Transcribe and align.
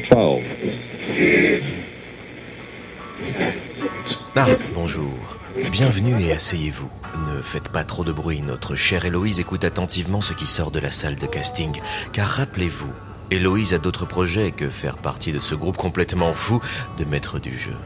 12. 0.00 0.42
Ah, 4.34 4.46
bonjour. 4.74 5.38
Bienvenue 5.70 6.20
et 6.22 6.32
asseyez-vous. 6.32 6.90
Ne 7.28 7.40
faites 7.40 7.70
pas 7.70 7.84
trop 7.84 8.04
de 8.04 8.12
bruit, 8.12 8.42
notre 8.42 8.74
chère 8.74 9.06
Héloïse 9.06 9.40
écoute 9.40 9.64
attentivement 9.64 10.20
ce 10.20 10.34
qui 10.34 10.44
sort 10.44 10.70
de 10.70 10.80
la 10.80 10.90
salle 10.90 11.16
de 11.16 11.26
casting. 11.26 11.80
Car 12.12 12.26
rappelez-vous, 12.26 12.92
Héloïse 13.30 13.72
a 13.72 13.78
d'autres 13.78 14.04
projets 14.04 14.50
que 14.50 14.68
faire 14.68 14.98
partie 14.98 15.32
de 15.32 15.38
ce 15.38 15.54
groupe 15.54 15.78
complètement 15.78 16.34
fou 16.34 16.60
de 16.98 17.04
maître 17.06 17.38
du 17.38 17.56
jeu. 17.56 17.76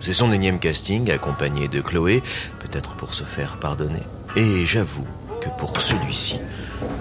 C'est 0.00 0.12
son 0.12 0.30
énième 0.30 0.60
casting, 0.60 1.10
accompagné 1.10 1.66
de 1.66 1.80
Chloé, 1.80 2.22
peut-être 2.60 2.94
pour 2.94 3.12
se 3.12 3.24
faire 3.24 3.56
pardonner. 3.56 4.02
Et 4.36 4.64
j'avoue 4.64 5.06
que 5.40 5.48
pour 5.58 5.80
celui-ci, 5.80 6.38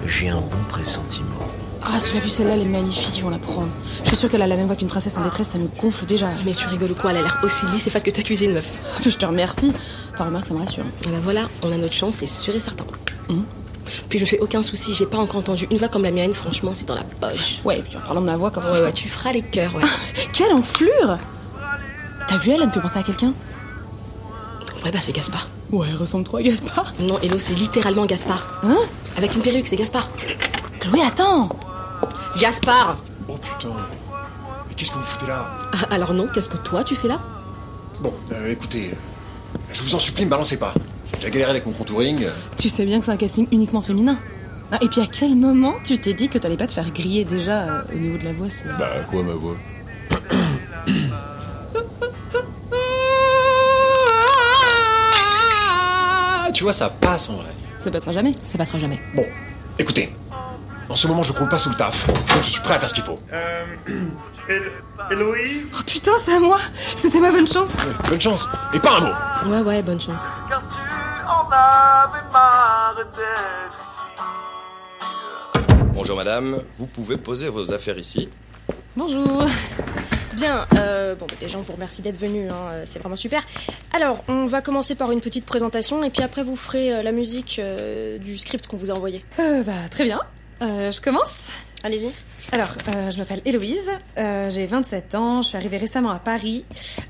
j'ai 0.07 0.29
un 0.29 0.41
bon 0.41 0.63
pressentiment. 0.69 1.47
Ah, 1.87 1.99
tu 2.05 2.13
l'as 2.15 2.19
vu, 2.19 2.29
celle-là, 2.29 2.53
elle 2.55 2.61
est 2.61 2.65
magnifique, 2.65 3.11
ils 3.15 3.23
vont 3.23 3.29
la 3.29 3.37
prendre. 3.37 3.69
Je 4.03 4.07
suis 4.09 4.17
sûre 4.17 4.29
qu'elle 4.29 4.41
a 4.41 4.47
la 4.47 4.55
même 4.55 4.65
voix 4.65 4.75
qu'une 4.75 4.87
princesse 4.87 5.17
en 5.17 5.21
détresse, 5.21 5.49
ça 5.49 5.57
me 5.59 5.67
gonfle 5.67 6.05
déjà. 6.05 6.29
Mais 6.43 6.53
tu 6.53 6.67
rigoles 6.67 6.91
ou 6.91 6.95
quoi 6.95 7.11
Elle 7.11 7.17
a 7.17 7.21
l'air 7.21 7.39
aussi 7.43 7.65
lisse, 7.67 7.83
c'est 7.83 7.91
pas 7.91 7.99
ce 7.99 8.05
que 8.05 8.09
t'as 8.11 8.21
accusé 8.21 8.45
une 8.45 8.53
meuf. 8.53 8.71
Je 9.03 9.09
te 9.11 9.25
remercie. 9.25 9.71
Par 10.17 10.27
remarque, 10.27 10.47
ça 10.47 10.53
me 10.55 10.59
rassure. 10.59 10.83
Et 11.05 11.09
bah 11.09 11.17
voilà, 11.23 11.47
on 11.61 11.71
a 11.71 11.77
notre 11.77 11.93
chance, 11.93 12.15
c'est 12.17 12.27
sûr 12.27 12.55
et 12.55 12.59
certain. 12.59 12.85
Hum. 13.29 13.43
Puis 14.09 14.17
je 14.17 14.23
me 14.23 14.27
fais 14.27 14.39
aucun 14.39 14.63
souci, 14.63 14.95
j'ai 14.95 15.05
pas 15.05 15.17
encore 15.17 15.37
entendu 15.37 15.67
une 15.69 15.77
voix 15.77 15.87
comme 15.87 16.03
la 16.03 16.11
mienne, 16.11 16.33
franchement, 16.33 16.71
c'est 16.73 16.87
dans 16.87 16.95
la 16.95 17.03
poche. 17.03 17.59
Ouais, 17.63 17.77
et 17.79 17.81
puis 17.81 17.95
en 17.97 18.01
parlant 18.01 18.21
de 18.21 18.25
ma 18.25 18.35
voix, 18.35 18.49
quand 18.49 18.61
Ouais, 18.61 18.81
ouais, 18.81 18.93
tu 18.93 19.07
feras 19.07 19.31
les 19.31 19.43
cœurs, 19.43 19.75
ouais. 19.75 19.83
Quelle 20.33 20.53
enflure 20.53 21.17
T'as 22.27 22.37
vu 22.37 22.49
elle, 22.51 22.61
elle 22.61 22.67
me 22.67 22.71
fait 22.73 22.81
penser 22.81 22.97
à 22.97 23.03
quelqu'un? 23.03 23.33
Ouais, 24.83 24.91
bah 24.91 24.99
c'est 25.01 25.13
Gaspard. 25.13 25.49
Ouais, 25.71 25.87
elle 25.89 25.97
ressemble 25.97 26.23
trop 26.23 26.37
à 26.37 26.41
Gaspard. 26.43 26.93
Non, 26.99 27.19
Hello, 27.21 27.37
c'est 27.37 27.53
littéralement 27.53 28.05
Gaspard. 28.05 28.59
Hein? 28.63 28.77
Avec 29.17 29.35
une 29.35 29.41
perruque, 29.41 29.67
c'est 29.67 29.75
Gaspard. 29.75 30.09
Chloé, 30.79 31.01
attends 31.05 31.49
Gaspard 32.39 32.97
Oh 33.27 33.37
putain. 33.37 33.69
Mais 34.67 34.75
qu'est-ce 34.75 34.91
que 34.91 34.97
vous 34.97 35.03
foutez 35.03 35.27
là 35.27 35.45
Ah, 35.73 35.93
Alors 35.93 36.13
non, 36.13 36.27
qu'est-ce 36.27 36.49
que 36.49 36.57
toi 36.57 36.83
tu 36.83 36.95
fais 36.95 37.07
là 37.07 37.19
Bon, 38.01 38.13
euh, 38.33 38.51
écoutez, 38.51 38.91
euh, 38.91 39.57
je 39.73 39.81
vous 39.81 39.95
en 39.95 39.99
supplie, 39.99 40.25
me 40.25 40.29
balancez 40.29 40.57
pas. 40.57 40.73
J'ai 41.21 41.31
galéré 41.31 41.51
avec 41.51 41.65
mon 41.65 41.71
contouring. 41.71 42.27
Tu 42.57 42.69
sais 42.69 42.85
bien 42.85 42.99
que 42.99 43.05
c'est 43.05 43.11
un 43.11 43.17
casting 43.17 43.47
uniquement 43.51 43.81
féminin. 43.81 44.17
Ah, 44.71 44.77
et 44.81 44.87
puis 44.89 44.99
à 45.01 45.07
quel 45.07 45.35
moment 45.35 45.75
tu 45.83 45.97
t'es 45.99 46.13
dit 46.13 46.27
que 46.27 46.37
t'allais 46.37 46.57
pas 46.57 46.67
te 46.67 46.73
faire 46.73 46.91
griller 46.91 47.23
déjà 47.23 47.61
euh, 47.61 47.81
au 47.93 47.97
niveau 47.97 48.17
de 48.17 48.25
la 48.25 48.33
voix 48.33 48.49
c'est... 48.49 48.65
Bah, 48.77 48.89
quoi, 49.09 49.23
ma 49.23 49.33
voix 49.33 49.55
Tu 56.53 56.63
vois, 56.63 56.73
ça 56.73 56.89
passe 56.89 57.29
en 57.29 57.35
vrai. 57.35 57.51
Ça 57.75 57.91
passera 57.91 58.13
jamais. 58.13 58.33
Ça 58.45 58.57
passera 58.57 58.79
jamais. 58.79 58.99
Bon, 59.13 59.25
écoutez. 59.77 60.09
En 60.89 60.95
ce 60.95 61.07
moment, 61.07 61.23
je 61.23 61.33
croule 61.33 61.49
pas 61.49 61.57
sous 61.57 61.69
le 61.69 61.75
taf. 61.75 62.05
Donc 62.07 62.17
je 62.43 62.49
suis 62.49 62.61
prêt 62.61 62.75
à 62.75 62.79
faire 62.79 62.89
ce 62.89 62.93
qu'il 62.93 63.03
faut. 63.03 63.19
Euh. 63.33 63.65
Hél- 64.47 64.71
Héloïse 65.11 65.71
Oh 65.77 65.81
putain, 65.85 66.11
c'est 66.19 66.35
à 66.35 66.39
moi 66.39 66.59
C'était 66.95 67.19
ma 67.19 67.31
bonne 67.31 67.47
chance 67.47 67.73
Ouais, 67.75 67.91
bonne 68.09 68.21
chance. 68.21 68.47
Et 68.73 68.79
pas 68.79 68.97
un 68.97 68.99
mot. 69.01 69.11
Ouais, 69.51 69.61
ouais, 69.61 69.81
bonne 69.81 69.99
chance. 69.99 70.23
Car 70.47 70.61
tu 70.69 70.77
en 71.27 71.49
avais 71.51 72.21
marre 72.31 72.95
d'être 72.95 73.79
ici. 73.81 73.99
Bonjour 75.93 76.15
madame, 76.17 76.61
vous 76.77 76.85
pouvez 76.85 77.17
poser 77.17 77.49
vos 77.49 77.71
affaires 77.73 77.97
ici. 77.97 78.29
Bonjour 78.95 79.45
Bien, 80.33 80.65
euh, 80.79 81.15
bon, 81.15 81.25
bah, 81.29 81.35
déjà, 81.39 81.57
on 81.57 81.61
vous 81.61 81.71
remercie 81.73 82.01
d'être 82.01 82.19
venu, 82.19 82.49
hein, 82.49 82.55
euh, 82.71 82.83
c'est 82.85 82.99
vraiment 82.99 83.15
super. 83.15 83.41
Alors, 83.93 84.17
on 84.27 84.45
va 84.45 84.61
commencer 84.61 84.93
par 84.93 85.11
une 85.13 85.21
petite 85.21 85.45
présentation, 85.45 86.03
et 86.03 86.09
puis 86.09 86.23
après, 86.23 86.43
vous 86.43 86.57
ferez 86.57 86.93
euh, 86.93 87.01
la 87.03 87.13
musique 87.13 87.57
euh, 87.63 88.17
du 88.17 88.37
script 88.37 88.67
qu'on 88.67 88.75
vous 88.75 88.91
a 88.91 88.95
envoyé. 88.95 89.23
euh, 89.39 89.63
Bah, 89.63 89.71
très 89.89 90.03
bien. 90.03 90.19
Euh, 90.61 90.91
je 90.91 91.01
commence 91.01 91.51
Allez-y. 91.83 92.09
Alors, 92.51 92.69
euh, 92.87 93.11
je 93.11 93.17
m'appelle 93.19 93.41
Héloïse, 93.45 93.91
euh, 94.17 94.49
j'ai 94.49 94.65
27 94.65 95.13
ans, 95.15 95.41
je 95.43 95.49
suis 95.49 95.57
arrivée 95.57 95.77
récemment 95.77 96.09
à 96.09 96.17
Paris 96.19 96.63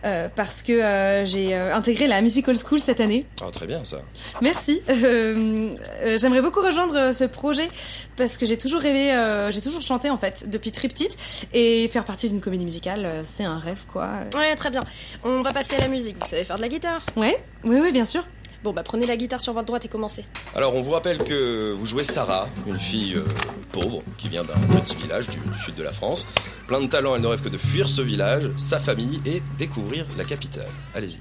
euh, 0.05 0.27
parce 0.33 0.63
que 0.63 0.73
euh, 0.73 1.25
j'ai 1.25 1.53
euh, 1.55 1.73
intégré 1.75 2.07
la 2.07 2.19
Musical 2.21 2.55
School 2.57 2.79
cette 2.81 2.99
année. 2.99 3.25
Ah, 3.41 3.45
très 3.51 3.67
bien 3.67 3.83
ça. 3.85 3.97
Merci. 4.41 4.81
Euh, 4.89 5.69
euh, 6.03 6.17
J'aimerais 6.17 6.41
beaucoup 6.41 6.61
rejoindre 6.61 7.13
ce 7.13 7.25
projet 7.25 7.69
parce 8.17 8.37
que 8.37 8.45
j'ai 8.45 8.57
toujours 8.57 8.81
rêvé, 8.81 9.11
euh, 9.13 9.51
j'ai 9.51 9.61
toujours 9.61 9.81
chanté 9.81 10.09
en 10.09 10.17
fait 10.17 10.49
depuis 10.49 10.71
très 10.71 10.87
petite 10.87 11.17
et 11.53 11.87
faire 11.89 12.05
partie 12.05 12.29
d'une 12.29 12.39
comédie 12.41 12.63
musicale, 12.65 13.07
c'est 13.23 13.43
un 13.43 13.59
rêve 13.59 13.81
quoi. 13.91 14.09
Ouais, 14.35 14.55
très 14.55 14.71
bien. 14.71 14.81
On 15.23 15.41
va 15.41 15.51
passer 15.51 15.75
à 15.75 15.79
la 15.79 15.87
musique. 15.89 16.15
Vous 16.19 16.27
savez 16.29 16.43
faire 16.43 16.55
de 16.57 16.61
la 16.61 16.69
guitare 16.69 17.05
Ouais, 17.17 17.37
oui, 17.65 17.77
oui, 17.81 17.91
bien 17.91 18.05
sûr. 18.05 18.23
Bon, 18.65 18.73
bah, 18.73 18.81
prenez 18.81 19.05
la 19.05 19.15
guitare 19.15 19.41
sur 19.41 19.53
votre 19.53 19.67
droite 19.67 19.85
et 19.85 19.87
commencez. 19.87 20.25
Alors 20.55 20.73
on 20.73 20.81
vous 20.81 20.89
rappelle 20.89 21.19
que 21.23 21.71
vous 21.73 21.85
jouez 21.85 22.03
Sarah, 22.03 22.49
une 22.65 22.79
fille 22.79 23.13
euh, 23.13 23.23
pauvre 23.71 24.01
qui 24.17 24.27
vient 24.27 24.43
d'un 24.43 24.55
petit 24.79 24.95
village 24.95 25.27
du, 25.27 25.37
du 25.37 25.59
sud 25.59 25.75
de 25.75 25.83
la 25.83 25.91
France. 25.91 26.25
Plein 26.65 26.81
de 26.81 26.87
talent, 26.87 27.15
elle 27.15 27.21
ne 27.21 27.27
rêve 27.27 27.43
que 27.43 27.49
de 27.49 27.59
fuir 27.59 27.87
ce 27.87 28.01
village, 28.01 28.49
sa 28.57 28.79
famille 28.79 29.21
et 29.27 29.43
découvrir 29.59 30.07
la 30.17 30.23
capitale. 30.23 30.65
Allez-y. 30.95 31.19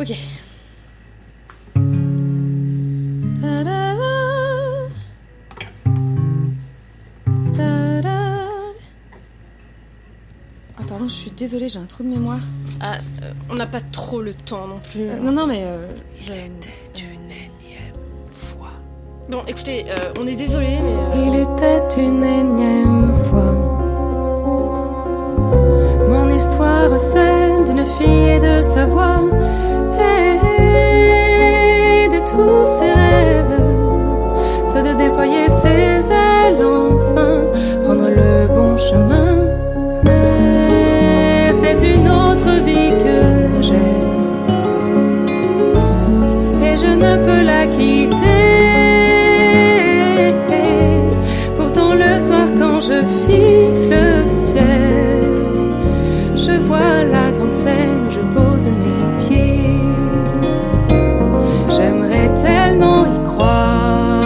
Ok. 0.00 0.12
Ah 10.76 10.82
pardon, 10.88 11.06
je 11.06 11.14
suis 11.14 11.30
désolée, 11.30 11.68
j'ai 11.68 11.78
un 11.78 11.84
trou 11.84 12.02
de 12.02 12.08
mémoire. 12.08 12.40
Ah, 12.80 12.94
euh, 13.22 13.32
on 13.50 13.54
n'a 13.56 13.66
pas 13.66 13.80
trop 13.92 14.22
le 14.22 14.32
temps 14.32 14.66
non 14.66 14.80
plus. 14.90 15.02
Euh, 15.08 15.18
non, 15.20 15.32
non, 15.32 15.46
mais 15.46 15.62
euh, 15.64 15.86
je... 16.20 16.32
Bon, 19.30 19.42
écoutez, 19.46 19.84
euh, 19.88 19.94
on 20.20 20.26
est 20.26 20.34
désolé, 20.34 20.78
mais. 20.82 20.92
euh, 20.92 21.24
Il 21.26 21.36
était 21.36 22.02
une 22.02 22.24
énième 22.24 23.14
fois 23.30 23.54
Mon 26.08 26.28
histoire, 26.34 26.98
celle 26.98 27.64
d'une 27.64 27.86
fille 27.86 28.28
et 28.28 28.40
de 28.40 28.60
sa 28.60 28.86
voix 28.86 29.20
et 46.62 46.76
je 46.76 46.92
ne 47.04 47.12
peux 47.24 47.42
la 47.44 47.66
quitter. 47.66 48.16
Pourtant 51.56 51.94
le 51.94 52.18
soir 52.18 52.46
quand 52.58 52.80
je 52.80 52.98
fixe 53.24 53.88
le 53.88 54.28
ciel, 54.28 55.22
je 56.36 56.52
vois 56.66 57.04
la 57.04 57.32
grande 57.36 57.52
scène, 57.52 58.04
je 58.10 58.20
pose 58.36 58.68
mes 58.68 59.08
pieds. 59.22 59.80
J'aimerais 61.70 62.32
tellement 62.34 63.04
y 63.06 63.18
croire, 63.24 64.24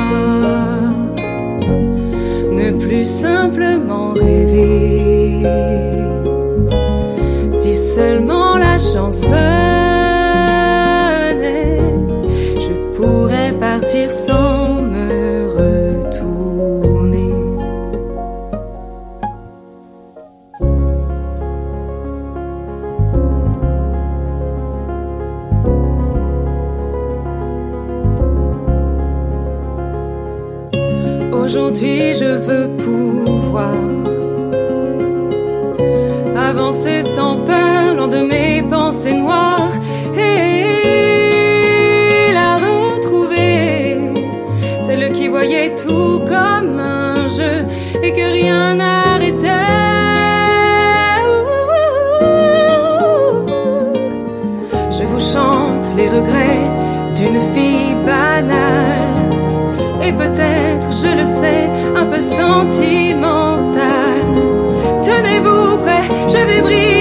ne 2.53 2.71
plus 2.84 3.05
simplement 3.05 4.12
rêver. 4.15 4.73
Chance 8.94 9.21
venait, 9.22 9.41
je 12.65 12.72
pourrais 12.97 13.53
partir 13.59 14.09
sans 14.09 14.82
me 14.82 15.49
retourner. 15.59 17.34
Aujourd'hui, 31.32 32.12
je 32.20 32.31
veux 32.47 32.69
pouvoir 32.76 33.75
avancer 36.37 37.02
sans 37.02 37.37
peur, 37.38 37.63
de 38.08 38.18
mes 38.18 38.62
pensées 38.62 39.14
noires 39.14 39.72
et 40.14 40.64
la 42.32 42.56
retrouver. 42.56 43.98
Celle 44.86 45.12
qui 45.12 45.28
voyait 45.28 45.74
tout 45.74 46.20
comme 46.26 46.78
un 46.78 47.28
jeu 47.28 47.66
et 48.02 48.12
que 48.12 48.32
rien 48.32 48.74
n'arrêtait. 48.74 49.48
Je 54.90 55.04
vous 55.04 55.20
chante 55.20 55.86
les 55.96 56.08
regrets 56.08 56.66
d'une 57.14 57.40
fille 57.54 57.94
banale 58.04 59.14
et 60.02 60.12
peut-être, 60.12 60.88
je 61.02 61.10
le 61.20 61.24
sais, 61.24 61.70
un 61.96 62.06
peu 62.06 62.20
sentimentale. 62.20 63.82
Tenez-vous 65.02 65.78
prêts, 65.78 66.06
je 66.28 66.38
vais 66.48 66.60
briller, 66.60 66.94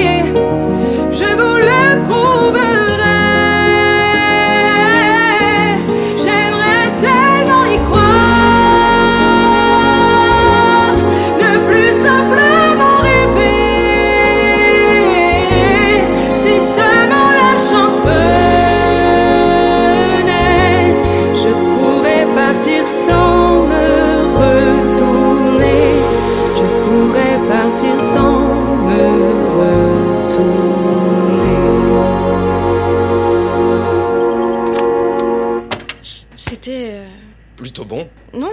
bon. 37.93 38.07
Non, 38.33 38.49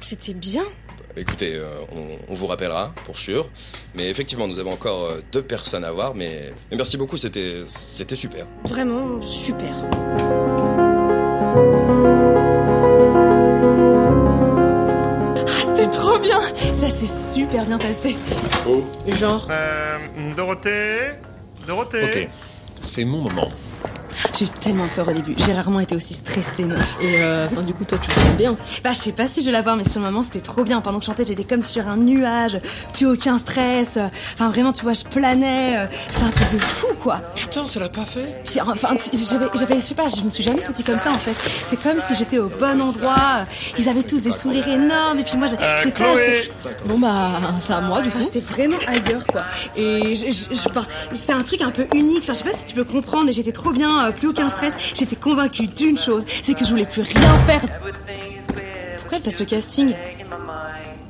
c'était 0.00 0.32
bien. 0.34 0.64
Écoutez, 1.16 1.54
euh, 1.54 1.68
on, 1.94 2.32
on 2.32 2.34
vous 2.34 2.46
rappellera, 2.46 2.92
pour 3.04 3.18
sûr. 3.18 3.48
Mais 3.94 4.08
effectivement, 4.10 4.48
nous 4.48 4.58
avons 4.58 4.72
encore 4.72 5.04
euh, 5.04 5.22
deux 5.32 5.42
personnes 5.42 5.84
à 5.84 5.92
voir. 5.92 6.14
Mais, 6.14 6.52
mais 6.70 6.76
merci 6.76 6.96
beaucoup, 6.96 7.16
c'était 7.16 7.62
c'était 7.68 8.16
super. 8.16 8.46
Vraiment 8.64 9.22
super. 9.22 9.74
Ah, 15.46 15.46
c'était 15.64 15.88
trop 15.90 16.18
bien 16.18 16.40
Ça 16.72 16.88
s'est 16.88 17.34
super 17.34 17.64
bien 17.66 17.78
passé. 17.78 18.16
Genre, 19.08 19.46
Euh, 19.50 19.98
Dorothée 20.36 21.12
Dorothée 21.66 22.04
Ok, 22.04 22.28
c'est 22.82 23.04
mon 23.04 23.20
moment. 23.22 23.48
J'ai 24.36 24.46
eu 24.46 24.48
tellement 24.48 24.88
peur 24.94 25.06
au 25.08 25.12
début. 25.12 25.34
J'ai 25.36 25.52
rarement 25.52 25.80
été 25.80 25.94
aussi 25.94 26.12
stressée, 26.14 26.64
meuf. 26.64 26.96
et 27.00 27.22
euh, 27.22 27.46
enfin, 27.50 27.62
du 27.62 27.72
coup, 27.72 27.84
toi, 27.84 27.98
tu 27.98 28.08
le 28.10 28.14
sens 28.16 28.36
bien. 28.36 28.56
Bah, 28.82 28.90
je 28.92 28.98
sais 28.98 29.12
pas 29.12 29.26
si 29.28 29.40
je 29.40 29.46
vais 29.46 29.52
l'avoir, 29.52 29.76
mais 29.76 29.84
sur 29.84 30.00
le 30.00 30.06
moment, 30.06 30.22
c'était 30.22 30.40
trop 30.40 30.64
bien. 30.64 30.80
Pendant 30.80 30.98
que 30.98 31.04
je 31.04 31.06
chantais, 31.10 31.24
j'étais 31.24 31.44
comme 31.44 31.62
sur 31.62 31.86
un 31.86 31.96
nuage. 31.96 32.58
Plus 32.94 33.06
aucun 33.06 33.38
stress. 33.38 33.98
Enfin, 34.34 34.50
vraiment, 34.50 34.72
tu 34.72 34.82
vois, 34.82 34.94
je 34.94 35.04
planais. 35.04 35.76
euh, 35.78 35.86
C'était 36.10 36.24
un 36.24 36.30
truc 36.30 36.50
de 36.50 36.58
fou, 36.58 36.88
quoi. 37.00 37.20
Putain, 37.36 37.66
ça 37.66 37.78
l'a 37.80 37.88
pas 37.88 38.04
fait 38.04 38.42
Puis, 38.44 38.60
enfin, 38.60 38.96
j'avais, 39.12 39.46
j'avais, 39.54 39.76
je 39.76 39.80
sais 39.80 39.94
pas, 39.94 40.08
je 40.08 40.22
me 40.22 40.30
suis 40.30 40.42
jamais 40.42 40.60
sentie 40.60 40.82
comme 40.82 40.98
ça, 40.98 41.10
en 41.10 41.14
fait. 41.18 41.34
C'est 41.66 41.80
comme 41.80 41.98
si 41.98 42.14
j'étais 42.16 42.38
au 42.38 42.48
bon 42.48 42.80
endroit. 42.80 43.44
Ils 43.78 43.88
avaient 43.88 44.02
tous 44.02 44.20
des 44.20 44.30
sourires 44.32 44.66
énormes. 44.68 45.18
Et 45.20 45.24
puis 45.24 45.36
moi, 45.36 45.46
j'ai- 45.46 45.56
Euh, 45.60 45.76
j'étais 45.82 46.02
là, 46.02 46.14
j'étais- 46.16 46.50
Bon, 46.86 46.98
bah, 46.98 47.40
c'est 47.64 47.72
à 47.72 47.80
moi, 47.80 48.02
du 48.02 48.10
coup. 48.10 48.16
Enfin, 48.18 48.24
j'étais 48.32 48.40
vraiment 48.44 48.78
ailleurs, 48.86 49.24
quoi. 49.30 49.42
Et 49.76 50.14
je, 50.16 50.26
je, 50.26 50.56
c'était 51.12 51.32
un 51.32 51.42
truc 51.42 51.62
un 51.62 51.70
peu 51.70 51.86
unique. 51.94 52.22
Enfin, 52.24 52.32
je 52.32 52.38
sais 52.38 52.44
pas 52.44 52.52
si 52.52 52.66
tu 52.66 52.74
peux 52.74 52.84
comprendre, 52.84 53.24
mais 53.26 53.32
j'étais 53.32 53.52
trop 53.52 53.70
bien, 53.70 54.06
euh, 54.06 54.12
plus 54.24 54.30
aucun 54.30 54.48
stress. 54.48 54.72
J'étais 54.94 55.16
convaincue 55.16 55.66
d'une 55.66 55.98
chose, 55.98 56.24
c'est 56.42 56.54
que 56.54 56.64
je 56.64 56.70
voulais 56.70 56.86
plus 56.86 57.02
rien 57.02 57.36
faire. 57.38 57.60
Pourquoi 58.96 59.18
elle 59.18 59.22
passe 59.22 59.40
le 59.40 59.46
casting? 59.46 59.94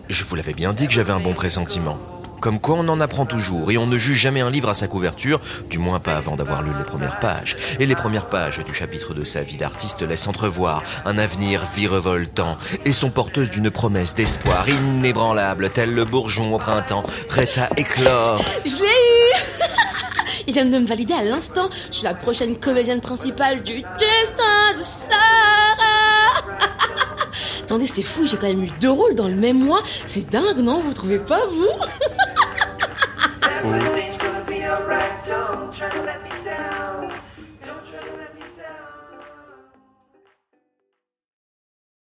Je 0.08 0.25
vous 0.25 0.34
l'avais 0.34 0.55
bien 0.55 0.72
dit 0.72 0.87
que 0.87 0.93
j'avais 0.93 1.12
un 1.12 1.20
bon 1.20 1.32
pressentiment. 1.32 1.99
Comme 2.40 2.61
quoi 2.61 2.76
on 2.78 2.87
en 2.88 3.00
apprend 3.00 3.25
toujours 3.25 3.70
et 3.70 3.78
on 3.78 3.87
ne 3.87 3.96
juge 3.96 4.19
jamais 4.19 4.43
un 4.43 4.50
livre 4.50 4.69
à 4.69 4.75
sa 4.75 4.87
couverture, 4.87 5.40
du 5.70 5.78
moins 5.78 5.99
pas 5.99 6.16
avant 6.16 6.37
d'avoir 6.37 6.62
lu 6.62 6.72
les 6.76 6.84
premières 6.84 7.19
pages. 7.19 7.56
Et 7.81 7.87
les 7.87 7.94
premières 7.94 8.28
pages 8.28 8.62
du 8.62 8.75
chapitre 8.75 9.14
de 9.14 9.25
sa 9.25 9.43
vie 9.43 9.56
d'artiste 9.56 10.02
laissent 10.02 10.26
entrevoir 10.26 10.82
un 11.06 11.17
avenir 11.17 11.64
virevoltant 11.75 12.58
et 12.84 12.93
sont 12.93 13.10
porteuses 13.10 13.49
d'une 13.49 13.70
promesse 13.70 14.14
d'espoir 14.14 14.69
inébranlable, 14.69 15.70
tel 15.70 15.94
le 15.94 16.05
bourgeon 16.05 16.52
au 16.52 16.58
printemps, 16.58 17.05
prêt 17.28 17.49
à 17.56 17.69
éclore. 17.78 18.44
Je 18.67 18.76
l'ai 18.76 19.03
Il 20.54 20.60
vient 20.62 20.70
de 20.70 20.78
me 20.78 20.86
valider 20.86 21.14
à 21.14 21.24
l'instant. 21.24 21.68
Je 21.90 21.96
suis 21.96 22.04
la 22.04 22.14
prochaine 22.14 22.56
comédienne 22.56 23.00
principale 23.00 23.64
du 23.64 23.82
destin 23.98 24.78
de 24.78 24.82
Sarah 24.84 25.16
Attendez, 27.64 27.88
c'est 27.88 28.02
fou, 28.02 28.24
j'ai 28.24 28.36
quand 28.36 28.46
même 28.46 28.62
eu 28.62 28.70
deux 28.80 28.92
rôles 28.92 29.16
dans 29.16 29.26
le 29.26 29.34
même 29.34 29.58
mois. 29.58 29.80
C'est 30.06 30.30
dingue, 30.30 30.58
non 30.58 30.80
Vous 30.80 30.92
trouvez 30.92 31.18
pas, 31.18 31.40
vous? 31.50 31.66
Everything's 33.64 34.13